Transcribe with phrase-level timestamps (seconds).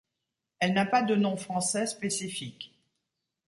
[0.57, 2.73] Elle n'a pas de nom français spécifique.